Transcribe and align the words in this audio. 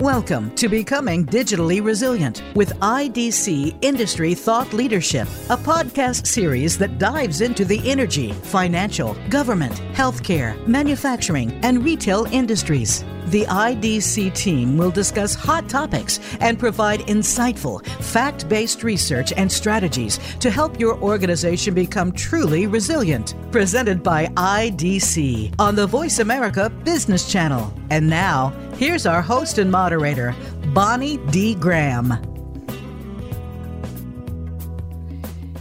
Welcome 0.00 0.54
to 0.56 0.68
Becoming 0.68 1.24
Digitally 1.24 1.82
Resilient 1.82 2.42
with 2.54 2.78
IDC 2.80 3.78
Industry 3.82 4.34
Thought 4.34 4.74
Leadership, 4.74 5.26
a 5.48 5.56
podcast 5.56 6.26
series 6.26 6.76
that 6.76 6.98
dives 6.98 7.40
into 7.40 7.64
the 7.64 7.80
energy, 7.90 8.32
financial, 8.32 9.14
government, 9.30 9.72
healthcare, 9.94 10.54
manufacturing, 10.66 11.58
and 11.64 11.82
retail 11.82 12.26
industries. 12.26 13.06
The 13.28 13.44
IDC 13.46 14.34
team 14.34 14.76
will 14.76 14.92
discuss 14.92 15.34
hot 15.34 15.68
topics 15.68 16.20
and 16.40 16.58
provide 16.58 17.00
insightful, 17.00 17.84
fact 17.84 18.48
based 18.48 18.84
research 18.84 19.32
and 19.32 19.50
strategies 19.50 20.18
to 20.38 20.48
help 20.48 20.78
your 20.78 20.96
organization 21.00 21.74
become 21.74 22.12
truly 22.12 22.68
resilient. 22.68 23.34
Presented 23.50 24.02
by 24.02 24.26
IDC 24.26 25.54
on 25.58 25.74
the 25.74 25.86
Voice 25.88 26.20
America 26.20 26.70
Business 26.84 27.30
Channel. 27.30 27.72
And 27.90 28.08
now, 28.08 28.52
here's 28.78 29.06
our 29.06 29.22
host 29.22 29.58
and 29.58 29.70
moderator, 29.70 30.34
Bonnie 30.74 31.16
D. 31.30 31.54
Graham. 31.54 32.12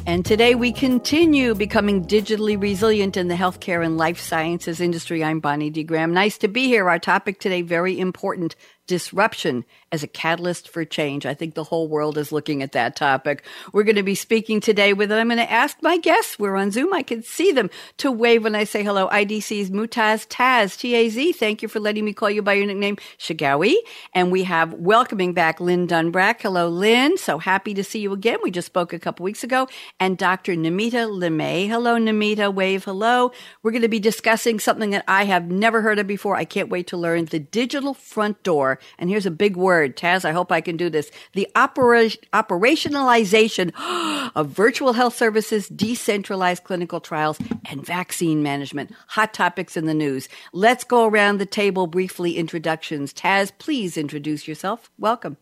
And 0.08 0.24
today 0.24 0.54
we 0.54 0.72
continue 0.72 1.56
becoming 1.56 2.06
digitally 2.06 2.62
resilient 2.62 3.18
in 3.18 3.28
the 3.28 3.34
healthcare 3.34 3.84
and 3.84 3.98
life 3.98 4.20
sciences 4.20 4.80
industry. 4.80 5.24
I'm 5.24 5.40
Bonnie 5.40 5.72
D. 5.72 5.84
Graham. 5.84 6.14
Nice 6.14 6.38
to 6.40 6.48
be 6.48 6.68
here. 6.68 6.88
Our 6.88 7.00
topic 7.00 7.40
today, 7.40 7.64
very 7.64 8.00
important 8.00 8.56
disruption 8.88 9.66
as 9.92 10.04
a 10.04 10.08
catalyst 10.08 10.70
for 10.70 10.86
change. 10.86 11.26
I 11.26 11.34
think 11.34 11.54
the 11.54 11.64
whole 11.64 11.88
world 11.88 12.18
is 12.18 12.32
looking 12.32 12.62
at 12.62 12.74
that 12.74 12.96
topic. 12.96 13.44
We're 13.74 13.84
going 13.84 13.96
to 13.96 14.04
be 14.04 14.16
speaking 14.16 14.60
today 14.60 14.94
with, 14.94 15.12
I'm 15.12 15.28
going 15.28 15.38
to 15.38 15.52
ask 15.52 15.78
my 15.82 15.98
guests, 15.98 16.38
we're 16.38 16.56
on 16.56 16.72
Zoom, 16.72 16.94
I 16.94 17.02
can 17.02 17.24
see 17.24 17.52
them, 17.52 17.70
to 17.98 18.12
wave 18.12 18.44
when 18.44 18.56
I 18.56 18.66
say 18.66 18.84
hello. 18.84 19.08
IDC's 19.08 19.70
Mutaz 19.70 20.28
Taz, 20.28 20.78
T-A-Z, 20.78 21.34
thank 21.34 21.62
you 21.62 21.68
for 21.68 21.80
letting 21.80 22.06
me 22.06 22.14
call 22.14 22.30
you 22.30 22.42
by 22.42 22.54
your 22.54 22.68
nickname, 22.68 22.98
Shegewi. 23.18 23.76
And 24.14 24.32
we 24.32 24.44
have 24.44 24.74
welcoming 24.74 25.34
back 25.34 25.60
Lynn 25.60 25.88
Dunbrack. 25.88 26.42
Hello, 26.42 26.68
Lynn. 26.68 27.18
So 27.18 27.38
happy 27.38 27.74
to 27.74 27.84
see 27.84 28.00
you 28.00 28.14
again. 28.14 28.40
We 28.44 28.52
just 28.52 28.68
spoke 28.68 28.94
a 28.94 29.00
couple 29.00 29.24
weeks 29.24 29.44
ago. 29.44 29.68
And 30.00 30.18
Dr. 30.18 30.54
Namita 30.54 31.10
Limaye. 31.10 31.68
Hello, 31.68 31.96
Namita. 31.98 32.54
Wave 32.54 32.84
hello. 32.84 33.32
We're 33.64 33.72
going 33.72 33.82
to 33.82 33.88
be 33.88 34.00
discussing 34.00 34.60
something 34.60 34.92
that 34.92 35.06
I 35.08 35.26
have 35.26 35.50
never 35.50 35.82
heard 35.82 36.00
of 36.00 36.08
before. 36.08 36.36
I 36.36 36.46
can't 36.46 36.70
wait 36.70 36.88
to 36.88 36.98
learn 36.98 37.26
the 37.26 37.40
digital 37.40 37.94
front 37.94 38.44
door 38.44 38.75
and 38.98 39.10
here's 39.10 39.26
a 39.26 39.32
big 39.32 39.56
word, 39.56 39.96
Taz, 39.98 40.26
I 40.26 40.32
hope 40.32 40.52
I 40.52 40.62
can 40.62 40.78
do 40.78 40.90
this, 40.90 41.12
the 41.34 41.48
opera- 41.56 42.10
operationalization 42.34 43.72
of 44.36 44.50
virtual 44.50 44.94
health 44.94 45.16
services, 45.16 45.68
decentralized 45.70 46.64
clinical 46.64 47.00
trials, 47.00 47.38
and 47.66 47.86
vaccine 47.86 48.44
management. 48.44 48.92
Hot 49.10 49.34
topics 49.34 49.78
in 49.78 49.86
the 49.86 49.94
news. 49.94 50.30
Let's 50.54 50.84
go 50.84 51.06
around 51.06 51.38
the 51.38 51.46
table 51.46 51.88
briefly 51.88 52.38
introductions. 52.38 53.14
Taz, 53.14 53.52
please 53.58 53.98
introduce 53.98 54.48
yourself. 54.48 54.90
Welcome. 54.98 55.38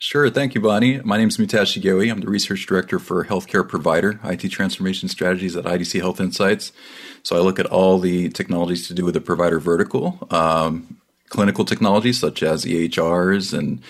Sure. 0.00 0.30
Thank 0.30 0.54
you, 0.54 0.60
Bonnie. 0.60 1.00
My 1.00 1.16
name 1.16 1.26
is 1.26 1.38
Mutaz 1.38 1.76
Shegewi. 1.76 2.08
I'm 2.08 2.20
the 2.20 2.28
research 2.28 2.64
director 2.66 3.00
for 3.00 3.24
healthcare 3.24 3.68
provider 3.68 4.20
IT 4.22 4.48
transformation 4.48 5.08
strategies 5.08 5.56
at 5.56 5.64
IDC 5.64 5.98
Health 6.00 6.20
Insights. 6.20 6.70
So 7.24 7.36
I 7.36 7.40
look 7.40 7.58
at 7.58 7.66
all 7.66 7.98
the 7.98 8.28
technologies 8.28 8.86
to 8.86 8.94
do 8.94 9.04
with 9.04 9.14
the 9.14 9.20
provider 9.20 9.58
vertical. 9.58 10.28
Um, 10.30 11.00
clinical 11.28 11.64
technologies 11.64 12.18
such 12.18 12.42
as 12.42 12.64
EHRs 12.64 13.56
and 13.56 13.80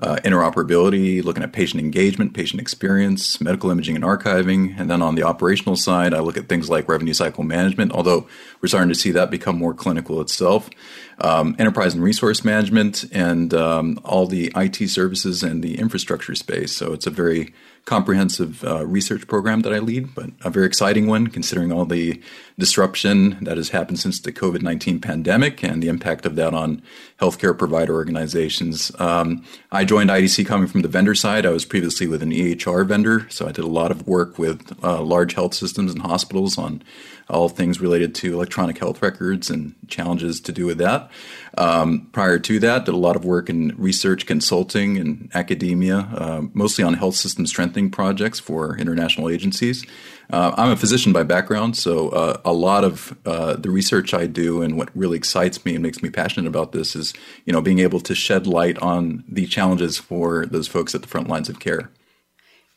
uh, 0.00 0.16
interoperability, 0.24 1.24
looking 1.24 1.42
at 1.42 1.52
patient 1.52 1.80
engagement, 1.82 2.32
patient 2.32 2.60
experience, 2.60 3.40
medical 3.40 3.70
imaging 3.70 3.96
and 3.96 4.04
archiving. 4.04 4.78
And 4.78 4.88
then 4.88 5.02
on 5.02 5.16
the 5.16 5.24
operational 5.24 5.76
side, 5.76 6.14
I 6.14 6.20
look 6.20 6.36
at 6.36 6.48
things 6.48 6.70
like 6.70 6.88
revenue 6.88 7.14
cycle 7.14 7.42
management, 7.42 7.92
although 7.92 8.28
we're 8.60 8.68
starting 8.68 8.90
to 8.90 8.94
see 8.94 9.10
that 9.12 9.30
become 9.30 9.58
more 9.58 9.74
clinical 9.74 10.20
itself. 10.20 10.70
Um, 11.20 11.56
enterprise 11.58 11.94
and 11.94 12.02
resource 12.02 12.44
management, 12.44 13.04
and 13.10 13.52
um, 13.52 13.98
all 14.04 14.28
the 14.28 14.52
IT 14.54 14.88
services 14.88 15.42
and 15.42 15.64
the 15.64 15.76
infrastructure 15.76 16.36
space. 16.36 16.76
So 16.76 16.92
it's 16.92 17.08
a 17.08 17.10
very 17.10 17.52
comprehensive 17.88 18.62
uh, 18.64 18.86
research 18.86 19.26
program 19.26 19.62
that 19.62 19.72
I 19.72 19.78
lead, 19.78 20.14
but 20.14 20.28
a 20.44 20.50
very 20.50 20.66
exciting 20.66 21.06
one 21.06 21.26
considering 21.28 21.72
all 21.72 21.86
the 21.86 22.22
disruption 22.58 23.38
that 23.42 23.56
has 23.56 23.70
happened 23.70 23.98
since 23.98 24.20
the 24.20 24.30
COVID 24.30 24.60
19 24.60 25.00
pandemic 25.00 25.64
and 25.64 25.82
the 25.82 25.88
impact 25.88 26.26
of 26.26 26.36
that 26.36 26.52
on 26.52 26.82
healthcare 27.18 27.56
provider 27.56 27.94
organizations. 27.94 28.92
Um, 29.00 29.42
I 29.72 29.84
joined 29.88 30.10
IDC 30.10 30.46
coming 30.46 30.68
from 30.68 30.82
the 30.82 30.88
vendor 30.88 31.14
side. 31.14 31.46
I 31.46 31.50
was 31.50 31.64
previously 31.64 32.06
with 32.06 32.22
an 32.22 32.30
EHR 32.30 32.86
vendor, 32.86 33.26
so 33.30 33.48
I 33.48 33.52
did 33.52 33.64
a 33.64 33.68
lot 33.68 33.90
of 33.90 34.06
work 34.06 34.38
with 34.38 34.76
uh, 34.84 35.00
large 35.00 35.32
health 35.32 35.54
systems 35.54 35.92
and 35.92 36.02
hospitals 36.02 36.58
on 36.58 36.82
all 37.30 37.48
things 37.48 37.80
related 37.80 38.14
to 38.16 38.34
electronic 38.34 38.78
health 38.78 39.02
records 39.02 39.50
and 39.50 39.74
challenges 39.88 40.40
to 40.40 40.52
do 40.52 40.66
with 40.66 40.78
that. 40.78 41.10
Um, 41.56 42.08
prior 42.12 42.38
to 42.38 42.58
that, 42.60 42.84
did 42.84 42.94
a 42.94 42.98
lot 42.98 43.16
of 43.16 43.24
work 43.24 43.50
in 43.50 43.74
research 43.76 44.26
consulting 44.26 44.98
and 44.98 45.30
academia, 45.34 45.98
uh, 46.14 46.42
mostly 46.52 46.84
on 46.84 46.94
health 46.94 47.16
system 47.16 47.46
strengthening 47.46 47.90
projects 47.90 48.38
for 48.38 48.76
international 48.76 49.28
agencies. 49.28 49.84
Uh, 50.30 50.54
I'm 50.58 50.70
a 50.70 50.76
physician 50.76 51.12
by 51.14 51.22
background, 51.22 51.76
so 51.76 52.10
uh, 52.10 52.40
a 52.44 52.52
lot 52.52 52.84
of 52.84 53.16
uh, 53.24 53.54
the 53.54 53.70
research 53.70 54.12
I 54.12 54.26
do 54.26 54.60
and 54.60 54.76
what 54.76 54.90
really 54.94 55.16
excites 55.16 55.64
me 55.64 55.74
and 55.74 55.82
makes 55.82 56.02
me 56.02 56.10
passionate 56.10 56.46
about 56.46 56.72
this 56.72 56.94
is, 56.94 57.14
you 57.46 57.52
know, 57.52 57.62
being 57.62 57.78
able 57.78 58.00
to 58.00 58.14
shed 58.14 58.46
light 58.46 58.78
on 58.78 59.24
the 59.26 59.46
challenges 59.46 59.77
for 59.98 60.46
those 60.46 60.68
folks 60.68 60.94
at 60.94 61.02
the 61.02 61.08
front 61.08 61.28
lines 61.28 61.48
of 61.48 61.60
care. 61.60 61.90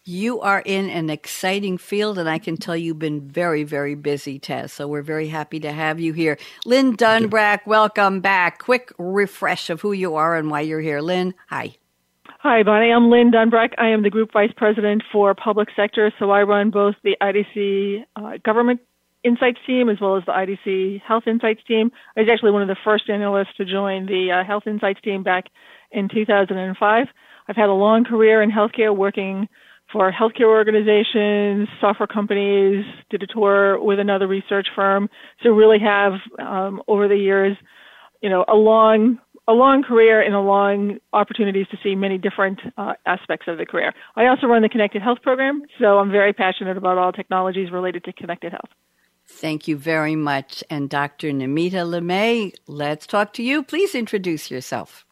You 0.04 0.42
are 0.42 0.64
in 0.66 0.90
an 0.90 1.12
exciting 1.12 1.78
field, 1.78 2.18
and 2.18 2.28
I 2.28 2.40
can 2.40 2.58
tell 2.58 2.76
you've 2.76 2.98
been 2.98 3.22
very, 3.22 3.64
very 3.64 3.94
busy, 3.94 4.40
Tess. 4.40 4.74
So 4.74 4.88
we're 4.88 5.04
very 5.04 5.28
happy 5.28 5.60
to 5.60 5.72
have 5.72 6.00
you 6.00 6.12
here. 6.12 6.40
Lynn 6.66 6.98
Dunbrack, 6.98 7.68
welcome 7.68 8.20
back. 8.20 8.58
Quick 8.58 8.92
refresh 8.98 9.70
of 9.70 9.82
who 9.82 9.92
you 9.92 10.16
are 10.16 10.36
and 10.36 10.50
why 10.50 10.62
you're 10.62 10.82
here. 10.82 11.02
Lynn, 11.02 11.36
hi. 11.50 11.76
Hi, 12.40 12.64
Bonnie. 12.64 12.92
I'm 12.92 13.12
Lynn 13.12 13.30
Dunbrack. 13.30 13.74
I 13.78 13.90
am 13.90 14.02
the 14.02 14.10
Group 14.10 14.34
Vice 14.34 14.52
President 14.58 15.04
for 15.12 15.36
Public 15.36 15.70
Sector, 15.76 16.12
so 16.18 16.32
I 16.32 16.42
run 16.42 16.72
both 16.72 16.96
the 17.04 17.16
IDC 17.22 18.04
uh, 18.16 18.38
Government 18.44 18.82
Insights 19.24 19.60
team 19.68 19.88
as 19.88 20.02
well 20.02 20.18
as 20.18 20.24
the 20.26 20.32
IDC 20.32 21.04
Health 21.04 21.28
Insights 21.28 21.62
team. 21.68 21.92
I 22.18 22.22
was 22.22 22.30
actually 22.32 22.50
one 22.50 22.64
of 22.64 22.68
the 22.68 22.78
first 22.84 23.08
analysts 23.08 23.56
to 23.58 23.66
join 23.66 24.08
the 24.08 24.32
uh, 24.32 24.44
Health 24.44 24.66
Insights 24.66 25.00
team 25.02 25.22
back 25.22 25.46
in 25.92 26.10
2005. 26.10 27.08
I've 27.48 27.56
had 27.56 27.70
a 27.70 27.74
long 27.74 28.04
career 28.04 28.42
in 28.42 28.52
healthcare 28.52 28.96
working 28.96 29.48
for 29.92 30.12
healthcare 30.12 30.46
organizations, 30.46 31.68
software 31.80 32.08
companies, 32.08 32.86
did 33.10 33.24
a 33.24 33.28
tour 33.28 33.82
with 33.82 34.00
another 34.00 34.28
research 34.28 34.68
firm. 34.76 35.10
So 35.44 35.50
really 35.50 35.80
have 35.80 36.14
um, 36.40 36.82
over 36.88 37.08
the 37.08 37.18
years, 37.18 37.58
you 38.22 38.30
know, 38.30 38.46
a 38.48 38.56
long 38.56 39.20
a 39.48 39.54
long 39.54 39.84
career 39.84 40.22
and 40.22 40.36
a 40.36 40.40
long 40.40 40.98
opportunities 41.14 41.66
to 41.72 41.78
see 41.84 41.96
many 41.96 42.18
different 42.18 42.60
uh, 42.78 42.94
aspects 43.06 43.48
of 43.48 43.58
the 43.58 43.66
career. 43.66 43.92
I 44.16 44.28
also 44.28 44.46
run 44.46 44.62
the 44.62 44.70
Connected 44.70 45.02
Health 45.02 45.18
program, 45.24 45.64
so 45.80 45.98
I'm 45.98 46.12
very 46.12 46.32
passionate 46.32 46.78
about 46.78 47.00
all 47.00 47.12
technologies 47.12 47.72
related 47.72 48.04
to 48.06 48.14
connected 48.14 48.52
health. 48.52 48.70
Thank 49.26 49.68
you 49.68 49.78
very 49.78 50.16
much. 50.16 50.64
And 50.70 50.90
Dr. 50.90 51.32
Namita 51.32 51.84
Limaye, 51.86 52.54
let's 52.68 53.08
talk 53.08 53.34
to 53.34 53.44
you. 53.44 53.64
Please 53.64 53.96
introduce 53.96 54.52
yourself. 54.52 55.06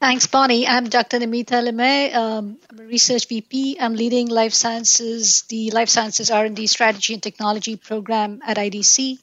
Thanks, 0.00 0.26
Bonnie. 0.26 0.66
I'm 0.66 0.88
Dr. 0.88 1.18
Namita 1.18 1.60
Limaye. 1.62 2.14
Um, 2.14 2.56
I'm 2.70 2.80
a 2.80 2.84
research 2.84 3.28
VP. 3.28 3.76
I'm 3.78 3.94
leading 3.94 4.28
life 4.28 4.54
sciences, 4.54 5.42
the 5.50 5.70
life 5.72 5.90
sciences 5.90 6.30
R&D 6.30 6.66
strategy 6.68 7.12
and 7.12 7.22
technology 7.22 7.76
program 7.76 8.40
at 8.46 8.56
IDC. 8.56 9.18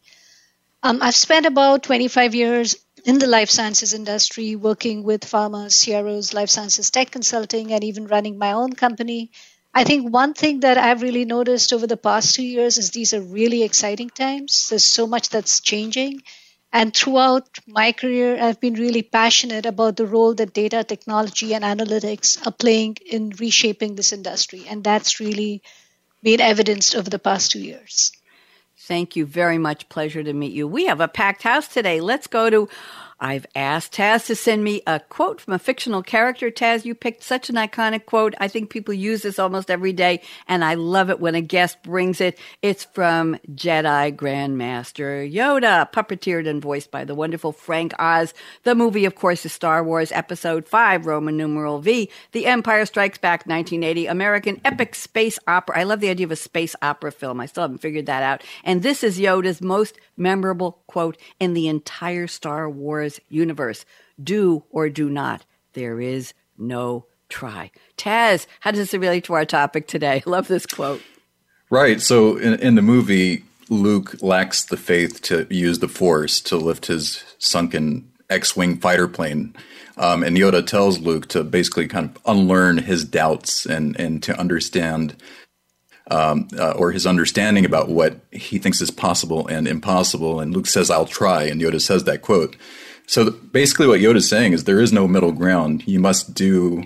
Um, 0.84 1.00
I've 1.02 1.16
spent 1.16 1.48
about 1.48 1.82
25 1.82 2.36
years 2.36 2.76
in 3.04 3.18
the 3.18 3.26
life 3.26 3.50
sciences 3.50 3.96
industry, 3.96 4.56
working 4.56 5.02
with 5.02 5.22
pharma, 5.22 5.64
CROs, 5.74 6.36
life 6.36 6.50
sciences 6.50 6.92
tech 6.92 7.10
consulting, 7.10 7.74
and 7.74 7.84
even 7.84 8.06
running 8.06 8.38
my 8.38 8.52
own 8.52 8.74
company. 8.74 9.32
I 9.74 9.84
think 9.84 10.14
one 10.14 10.36
thing 10.36 10.60
that 10.60 10.78
I've 10.78 11.02
really 11.02 11.26
noticed 11.26 11.74
over 11.74 11.88
the 11.88 11.98
past 11.98 12.36
two 12.36 12.44
years 12.44 12.78
is 12.78 12.92
these 12.92 13.16
are 13.16 13.22
really 13.22 13.64
exciting 13.64 14.12
times. 14.12 14.68
There's 14.70 14.84
so 14.84 15.08
much 15.08 15.30
that's 15.30 15.60
changing. 15.60 16.22
And 16.78 16.96
throughout 16.96 17.50
my 17.66 17.92
career, 17.92 18.38
I've 18.40 18.62
been 18.62 18.76
really 18.76 19.02
passionate 19.02 19.66
about 19.66 19.96
the 19.98 20.06
role 20.06 20.36
that 20.36 20.54
data 20.54 20.84
technology 20.84 21.56
and 21.56 21.64
analytics 21.64 22.38
are 22.46 22.52
playing 22.52 22.98
in 23.04 23.32
reshaping 23.32 23.96
this 23.96 24.14
industry. 24.14 24.64
And 24.70 24.84
that's 24.84 25.20
really 25.20 25.64
been 26.22 26.40
evidenced 26.40 26.96
over 26.96 27.10
the 27.10 27.18
past 27.18 27.50
two 27.50 27.62
years. 27.62 28.12
Thank 28.82 29.16
you 29.16 29.26
very 29.26 29.58
much. 29.58 29.90
Pleasure 29.90 30.22
to 30.22 30.34
meet 30.34 30.52
you. 30.52 30.68
We 30.68 30.86
have 30.86 31.02
a 31.02 31.08
packed 31.08 31.42
house 31.42 31.68
today. 31.68 32.00
Let's 32.00 32.28
go 32.28 32.48
to 32.52 32.70
I've 33.20 33.48
asked 33.56 33.94
Taz 33.94 34.28
to 34.28 34.36
send 34.36 34.64
me 34.64 34.84
a 34.86 35.00
quote 35.00 35.42
from 35.42 35.54
a 35.54 35.60
fictional 35.60 36.04
character. 36.04 36.52
Taz, 36.52 36.86
you 36.86 36.94
picked 36.94 37.24
such 37.24 37.50
an 37.50 37.56
iconic 37.56 38.06
quote. 38.06 38.36
I 38.40 38.48
think 38.48 38.70
people 38.70 38.94
use 38.94 39.24
this 39.24 39.40
almost 39.40 39.72
every 39.72 39.94
day, 39.94 40.22
and 40.48 40.64
I 40.64 40.76
love 40.76 41.10
it 41.10 41.20
when 41.20 41.34
a 41.34 41.42
guest 41.42 41.82
brings 41.82 42.22
it. 42.22 42.38
It's 42.62 42.84
from 42.84 43.38
Jedi 43.52 44.16
Grandmaster 44.16 45.32
Yoda, 45.32 45.92
puppeteered 45.92 46.48
and 46.48 46.62
voiced 46.62 46.92
by 46.92 47.06
the 47.06 47.16
wonderful 47.16 47.52
Frank 47.52 47.94
Oz. 47.98 48.36
The 48.64 48.76
movie, 48.76 49.06
of 49.06 49.16
course, 49.16 49.46
is 49.46 49.54
Star 49.54 49.84
Wars 49.84 50.12
Episode 50.12 50.68
5, 50.68 51.08
Roman 51.08 51.38
numeral 51.38 51.80
V, 51.80 52.12
The 52.34 52.46
Empire 52.46 52.86
Strikes 52.86 53.18
Back, 53.18 53.48
1980, 53.48 54.06
American 54.06 54.62
epic 54.64 54.94
space 54.94 55.40
opera. 55.48 55.80
I 55.80 55.84
love 55.84 56.02
the 56.02 56.10
idea 56.10 56.28
of 56.28 56.32
a 56.32 56.36
space 56.36 56.76
opera 56.84 57.12
film. 57.12 57.40
I 57.40 57.48
still 57.48 57.64
haven't 57.64 57.80
figured 57.80 58.06
that 58.06 58.22
out. 58.22 58.44
And 58.64 58.84
this 58.84 59.04
is 59.04 59.18
Yoda's 59.18 59.60
most 59.60 59.98
memorable 60.16 60.84
quote 60.88 61.18
in 61.40 61.54
the 61.54 61.68
entire 61.68 62.28
Star 62.28 62.70
Wars 62.70 63.07
universe. 63.30 63.86
Do 64.22 64.64
or 64.70 64.90
do 64.90 65.10
not 65.10 65.46
there 65.74 66.02
is 66.02 66.34
no 66.58 67.06
try. 67.30 67.72
Taz, 67.98 68.48
how 68.62 68.72
does 68.72 68.80
this 68.80 68.94
relate 69.00 69.26
to 69.26 69.34
our 69.34 69.46
topic 69.46 69.88
today? 69.88 70.24
Love 70.26 70.48
this 70.48 70.66
quote. 70.66 71.02
Right. 71.70 72.02
So 72.02 72.38
in, 72.38 72.56
in 72.56 72.76
the 72.76 72.82
movie, 72.82 73.44
Luke 73.70 74.16
lacks 74.22 74.64
the 74.64 74.78
faith 74.78 75.22
to 75.24 75.46
use 75.50 75.80
the 75.80 75.88
Force 75.88 76.40
to 76.42 76.58
lift 76.58 76.88
his 76.88 77.24
sunken 77.38 78.10
X-wing 78.30 78.78
fighter 78.78 79.08
plane, 79.08 79.56
um, 79.98 80.24
and 80.24 80.38
Yoda 80.38 80.66
tells 80.66 81.00
Luke 81.00 81.28
to 81.30 81.44
basically 81.44 81.88
kind 81.88 82.10
of 82.10 82.22
unlearn 82.26 82.78
his 82.78 83.06
doubts 83.06 83.66
and 83.66 83.98
and 84.00 84.22
to 84.24 84.38
understand. 84.38 85.16
Um, 86.10 86.48
uh, 86.58 86.72
or 86.72 86.94
his 86.94 87.06
understanding 87.06 87.66
about 87.66 87.90
what 87.90 88.22
he 88.32 88.60
thinks 88.60 88.80
is 88.80 88.92
possible 88.92 89.46
and 89.48 89.68
impossible. 89.68 90.40
And 90.40 90.56
Luke 90.56 90.68
says, 90.68 90.90
I'll 90.90 91.06
try. 91.06 91.44
And 91.44 91.60
Yoda 91.60 91.82
says 91.82 92.06
that 92.06 92.22
quote. 92.22 92.56
So 93.08 93.32
basically, 93.32 93.88
what 93.88 94.02
Yoda's 94.02 94.30
saying 94.30 94.54
is 94.54 94.66
there 94.66 94.82
is 94.82 94.94
no 94.94 95.08
middle 95.08 95.32
ground. 95.32 95.88
You 95.88 96.00
must 96.00 96.34
do 96.34 96.84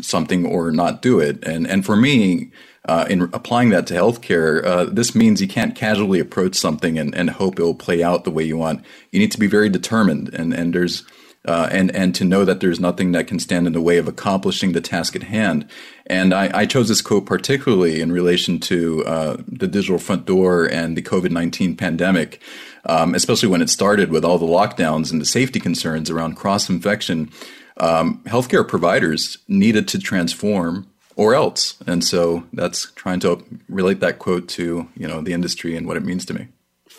something 0.00 0.44
or 0.44 0.70
not 0.70 1.02
do 1.02 1.18
it. 1.20 1.42
And, 1.44 1.66
and 1.66 1.84
for 1.84 1.96
me, 1.96 2.50
uh, 2.86 3.06
in 3.08 3.22
applying 3.32 3.70
that 3.70 3.86
to 3.86 3.94
healthcare, 3.94 4.62
uh, 4.64 4.84
this 4.84 5.14
means 5.14 5.40
you 5.40 5.48
can't 5.48 5.74
casually 5.74 6.20
approach 6.20 6.54
something 6.54 6.98
and, 6.98 7.14
and 7.14 7.30
hope 7.30 7.58
it 7.58 7.62
will 7.62 7.74
play 7.74 8.02
out 8.02 8.24
the 8.24 8.30
way 8.30 8.44
you 8.44 8.58
want. 8.58 8.84
You 9.10 9.18
need 9.18 9.32
to 9.32 9.40
be 9.40 9.46
very 9.46 9.70
determined, 9.70 10.28
and 10.34 10.52
and 10.52 10.74
there's 10.74 11.02
uh, 11.46 11.68
and 11.70 11.94
and 11.94 12.14
to 12.14 12.24
know 12.24 12.44
that 12.44 12.60
there's 12.60 12.80
nothing 12.80 13.12
that 13.12 13.26
can 13.26 13.38
stand 13.38 13.66
in 13.66 13.72
the 13.72 13.80
way 13.80 13.98
of 13.98 14.08
accomplishing 14.08 14.72
the 14.72 14.80
task 14.80 15.16
at 15.16 15.24
hand. 15.24 15.66
And 16.06 16.32
I, 16.34 16.50
I 16.60 16.66
chose 16.66 16.88
this 16.88 17.02
quote 17.02 17.26
particularly 17.26 18.00
in 18.00 18.12
relation 18.12 18.60
to 18.60 19.04
uh, 19.04 19.36
the 19.46 19.66
digital 19.66 19.98
front 19.98 20.26
door 20.26 20.66
and 20.66 20.96
the 20.96 21.02
COVID 21.02 21.30
nineteen 21.30 21.76
pandemic, 21.76 22.40
um, 22.84 23.14
especially 23.14 23.48
when 23.48 23.62
it 23.62 23.70
started 23.70 24.10
with 24.10 24.24
all 24.24 24.38
the 24.38 24.46
lockdowns 24.46 25.12
and 25.12 25.20
the 25.20 25.26
safety 25.26 25.60
concerns 25.60 26.10
around 26.10 26.36
cross 26.36 26.68
infection. 26.68 27.30
Um, 27.76 28.22
healthcare 28.24 28.66
providers 28.66 29.38
needed 29.48 29.88
to 29.88 29.98
transform 29.98 30.86
or 31.16 31.34
else. 31.34 31.74
And 31.86 32.04
so 32.04 32.44
that's 32.52 32.92
trying 32.92 33.20
to 33.20 33.44
relate 33.68 33.98
that 34.00 34.18
quote 34.18 34.48
to, 34.50 34.88
you 34.96 35.08
know, 35.08 35.20
the 35.20 35.32
industry 35.32 35.76
and 35.76 35.86
what 35.86 35.96
it 35.96 36.04
means 36.04 36.24
to 36.26 36.34
me. 36.34 36.48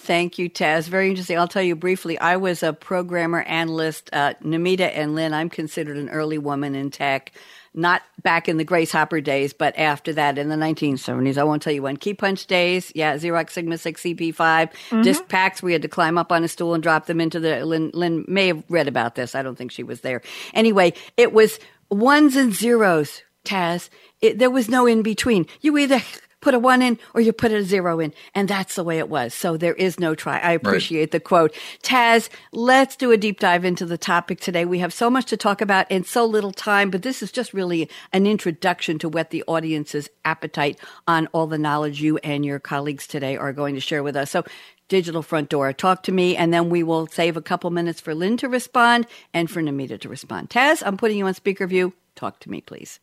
Thank 0.06 0.38
you, 0.38 0.52
Taz. 0.52 0.88
Very 0.88 1.10
interesting. 1.10 1.40
I'll 1.40 1.48
tell 1.48 1.64
you 1.64 1.76
briefly. 1.76 2.20
I 2.20 2.38
was 2.38 2.62
a 2.62 2.74
programmer 2.74 3.42
analyst. 3.42 4.12
Uh, 4.14 4.36
Namita 4.44 4.92
and 4.94 5.16
Lynn, 5.16 5.34
I'm 5.34 5.50
considered 5.50 5.98
an 5.98 6.10
early 6.10 6.38
woman 6.38 6.76
in 6.76 6.92
tech. 6.92 7.32
Not 7.74 8.04
back 8.22 8.48
in 8.48 8.58
the 8.58 8.64
Grace 8.64 8.92
Hopper 8.92 9.20
days, 9.20 9.52
but 9.52 9.76
after 9.78 10.14
that 10.14 10.38
in 10.38 10.50
the 10.50 10.56
1970s. 10.56 11.40
I 11.40 11.44
won't 11.44 11.64
tell 11.64 11.74
you 11.74 11.82
when. 11.82 11.98
Key 11.98 12.14
punch 12.14 12.46
days, 12.46 12.92
yeah, 12.94 13.16
Xerox 13.16 13.50
Sigma 13.50 13.80
6 13.80 14.02
CP5. 14.02 14.36
Mm-hmm. 14.36 15.02
Disk 15.02 15.28
packs, 15.28 15.64
we 15.64 15.74
had 15.74 15.82
to 15.82 15.88
climb 15.88 16.20
up 16.20 16.32
on 16.32 16.44
a 16.44 16.48
stool 16.48 16.76
and 16.76 16.84
drop 16.84 17.08
them 17.08 17.20
into 17.20 17.40
the. 17.40 17.66
Lynn, 17.66 17.90
Lynn 17.96 18.26
may 18.28 18.48
have 18.48 18.64
read 18.70 18.88
about 18.88 19.16
this. 19.16 19.34
I 19.34 19.42
don't 19.42 19.58
think 19.58 19.72
she 19.72 19.84
was 19.84 20.02
there. 20.02 20.22
Anyway, 20.54 20.94
it 21.18 21.34
was 21.34 21.60
ones 21.90 22.36
and 22.36 22.54
zeros, 22.54 23.24
Taz. 23.44 23.90
It, 24.22 24.38
there 24.38 24.52
was 24.52 24.70
no 24.70 24.86
in 24.86 25.02
between. 25.02 25.48
You 25.62 25.78
either 25.80 26.02
put 26.46 26.54
a 26.54 26.60
one 26.60 26.84
in 26.84 27.00
or 27.16 27.22
you 27.22 27.34
put 27.34 27.52
a 27.52 27.64
zero 27.64 28.00
in. 28.00 28.14
And 28.36 28.48
that's 28.48 28.76
the 28.76 28.84
way 28.84 29.00
it 29.00 29.10
was. 29.10 29.34
So 29.34 29.58
there 29.58 29.74
is 29.74 30.00
no 30.00 30.14
try. 30.14 30.38
I 30.38 30.52
appreciate 30.52 31.00
right. 31.00 31.12
the 31.12 31.20
quote. 31.20 31.56
Taz, 31.82 32.30
let's 32.52 32.96
do 32.96 33.12
a 33.12 33.18
deep 33.18 33.40
dive 33.40 33.66
into 33.66 33.84
the 33.84 33.98
topic 33.98 34.40
today. 34.40 34.64
We 34.64 34.78
have 34.78 34.94
so 34.94 35.10
much 35.10 35.26
to 35.26 35.38
talk 35.38 35.60
about 35.60 35.88
and 35.90 36.06
so 36.06 36.24
little 36.24 36.52
time, 36.52 36.92
but 36.92 37.02
this 37.02 37.24
is 37.24 37.32
just 37.32 37.52
really 37.52 37.90
an 38.14 38.28
introduction 38.28 39.00
to 39.00 39.10
whet 39.10 39.32
the 39.32 39.44
audience's 39.48 40.08
appetite 40.24 40.80
on 41.08 41.26
all 41.34 41.48
the 41.48 41.58
knowledge 41.58 42.00
you 42.00 42.18
and 42.18 42.46
your 42.46 42.60
colleagues 42.60 43.08
today 43.08 43.36
are 43.36 43.52
going 43.52 43.74
to 43.74 43.82
share 43.82 44.04
with 44.04 44.16
us. 44.16 44.30
So 44.30 44.46
digital 44.88 45.24
front 45.24 45.50
door. 45.50 45.74
Talk 45.74 46.04
to 46.04 46.12
me, 46.12 46.38
and 46.38 46.54
then 46.54 46.70
we 46.70 46.84
will 46.84 47.08
save 47.08 47.38
a 47.38 47.42
couple 47.42 47.72
minutes 47.72 48.00
for 48.00 48.14
Lynn 48.14 48.38
to 48.38 48.48
respond 48.48 49.08
and 49.34 49.50
for 49.50 49.64
Namita 49.64 50.00
to 50.00 50.10
respond. 50.10 50.52
Taz, 50.52 50.84
I'm 50.86 50.96
putting 50.96 51.18
you 51.18 51.26
on 51.26 51.34
speaker 51.34 51.66
view. 51.66 51.94
Talk 52.14 52.40
to 52.42 52.52
me, 52.52 52.62
please. 52.62 53.00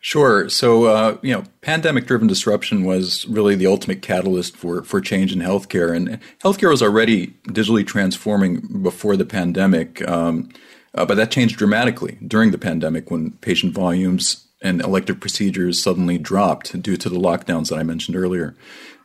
Sure. 0.00 0.48
So, 0.48 0.84
uh, 0.84 1.18
you 1.22 1.32
know, 1.32 1.44
pandemic 1.62 2.06
driven 2.06 2.28
disruption 2.28 2.84
was 2.84 3.26
really 3.26 3.54
the 3.54 3.66
ultimate 3.66 4.02
catalyst 4.02 4.56
for, 4.56 4.82
for 4.84 5.00
change 5.00 5.32
in 5.32 5.40
healthcare. 5.40 5.94
And 5.94 6.20
healthcare 6.44 6.70
was 6.70 6.82
already 6.82 7.28
digitally 7.48 7.86
transforming 7.86 8.82
before 8.82 9.16
the 9.16 9.24
pandemic, 9.24 10.06
um, 10.08 10.50
uh, 10.94 11.04
but 11.04 11.16
that 11.16 11.30
changed 11.30 11.56
dramatically 11.56 12.18
during 12.26 12.50
the 12.50 12.58
pandemic 12.58 13.10
when 13.10 13.32
patient 13.32 13.74
volumes 13.74 14.46
and 14.62 14.80
elective 14.80 15.20
procedures 15.20 15.82
suddenly 15.82 16.18
dropped 16.18 16.80
due 16.80 16.96
to 16.96 17.08
the 17.08 17.18
lockdowns 17.18 17.68
that 17.68 17.78
I 17.78 17.82
mentioned 17.82 18.16
earlier. 18.16 18.54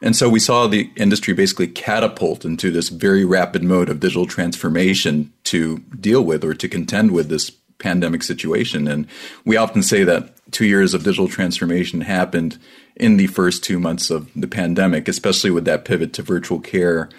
And 0.01 0.15
so 0.15 0.29
we 0.29 0.39
saw 0.39 0.65
the 0.65 0.89
industry 0.95 1.33
basically 1.33 1.67
catapult 1.67 2.43
into 2.43 2.71
this 2.71 2.89
very 2.89 3.23
rapid 3.23 3.63
mode 3.63 3.89
of 3.89 3.99
digital 3.99 4.25
transformation 4.25 5.31
to 5.45 5.79
deal 5.99 6.23
with 6.23 6.43
or 6.43 6.53
to 6.55 6.67
contend 6.67 7.11
with 7.11 7.29
this 7.29 7.51
pandemic 7.81 8.23
situation. 8.23 8.87
And 8.87 9.07
we 9.43 9.57
often 9.57 9.83
say 9.83 10.03
that 10.05 10.33
two 10.51 10.65
years 10.65 10.93
of 10.93 11.03
digital 11.03 11.27
transformation 11.27 12.01
happened 12.01 12.57
in 12.95 13.17
the 13.17 13.27
first 13.27 13.63
two 13.63 13.79
months 13.79 14.09
of 14.09 14.29
the 14.35 14.47
pandemic, 14.47 15.07
especially 15.07 15.51
with 15.51 15.65
that 15.65 15.85
pivot 15.85 16.13
to 16.13 16.21
virtual 16.21 16.59
care, 16.59 17.09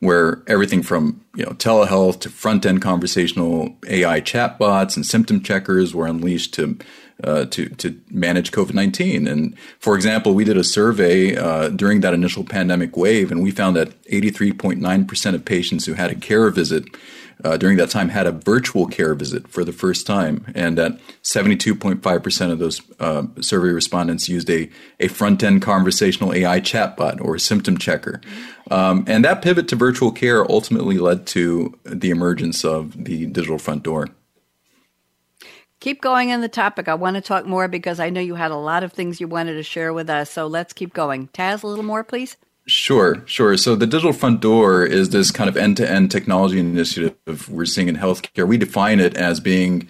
where 0.00 0.42
everything 0.46 0.82
from 0.82 1.20
you 1.34 1.44
know 1.44 1.52
telehealth 1.52 2.20
to 2.20 2.28
front 2.28 2.66
end 2.66 2.82
conversational 2.82 3.76
AI 3.88 4.20
chatbots 4.20 4.96
and 4.96 5.06
symptom 5.06 5.42
checkers 5.42 5.94
were 5.94 6.06
unleashed 6.06 6.54
to 6.54 6.76
uh, 7.24 7.44
to 7.46 7.68
to 7.68 7.98
manage 8.10 8.50
COVID 8.50 8.74
nineteen. 8.74 9.28
And 9.28 9.56
for 9.78 9.94
example, 9.94 10.34
we 10.34 10.44
did 10.44 10.56
a 10.56 10.64
survey 10.64 11.36
uh, 11.36 11.68
during 11.68 12.00
that 12.00 12.14
initial 12.14 12.44
pandemic 12.44 12.96
wave, 12.96 13.30
and 13.30 13.42
we 13.42 13.50
found 13.50 13.76
that 13.76 13.92
eighty 14.06 14.30
three 14.30 14.52
point 14.52 14.80
nine 14.80 15.06
percent 15.06 15.36
of 15.36 15.44
patients 15.44 15.86
who 15.86 15.94
had 15.94 16.10
a 16.10 16.16
care 16.16 16.50
visit 16.50 16.84
uh, 17.44 17.56
during 17.56 17.76
that 17.76 17.90
time 17.90 18.08
had 18.08 18.26
a 18.26 18.32
virtual 18.32 18.86
care 18.86 19.14
visit 19.14 19.48
for 19.48 19.64
the 19.64 19.72
first 19.72 20.06
time, 20.06 20.44
and 20.54 20.78
that 20.78 20.98
72.5% 21.22 22.50
of 22.50 22.58
those 22.58 22.80
uh, 23.00 23.24
survey 23.40 23.68
respondents 23.68 24.28
used 24.28 24.48
a, 24.50 24.70
a 25.00 25.08
front 25.08 25.42
end 25.42 25.62
conversational 25.62 26.32
AI 26.32 26.60
chatbot 26.60 27.20
or 27.24 27.38
symptom 27.38 27.78
checker. 27.78 28.20
Um, 28.70 29.04
and 29.06 29.24
that 29.24 29.42
pivot 29.42 29.68
to 29.68 29.76
virtual 29.76 30.12
care 30.12 30.50
ultimately 30.50 30.98
led 30.98 31.26
to 31.28 31.78
the 31.84 32.10
emergence 32.10 32.64
of 32.64 33.04
the 33.04 33.26
digital 33.26 33.58
front 33.58 33.82
door. 33.82 34.08
Keep 35.80 36.00
going 36.00 36.30
in 36.30 36.40
the 36.40 36.48
topic. 36.48 36.86
I 36.86 36.94
want 36.94 37.16
to 37.16 37.20
talk 37.20 37.44
more 37.44 37.66
because 37.66 37.98
I 37.98 38.08
know 38.08 38.20
you 38.20 38.36
had 38.36 38.52
a 38.52 38.56
lot 38.56 38.84
of 38.84 38.92
things 38.92 39.20
you 39.20 39.26
wanted 39.26 39.54
to 39.54 39.64
share 39.64 39.92
with 39.92 40.08
us. 40.08 40.30
So 40.30 40.46
let's 40.46 40.72
keep 40.72 40.94
going. 40.94 41.26
Taz, 41.28 41.64
a 41.64 41.66
little 41.66 41.84
more, 41.84 42.04
please. 42.04 42.36
Sure, 42.66 43.22
sure. 43.26 43.56
So 43.56 43.74
the 43.74 43.88
digital 43.88 44.12
front 44.12 44.40
door 44.40 44.84
is 44.86 45.10
this 45.10 45.32
kind 45.32 45.48
of 45.48 45.56
end-to-end 45.56 46.10
technology 46.12 46.60
initiative 46.60 47.48
we're 47.48 47.64
seeing 47.64 47.88
in 47.88 47.96
healthcare. 47.96 48.46
We 48.46 48.56
define 48.56 49.00
it 49.00 49.16
as 49.16 49.40
being 49.40 49.88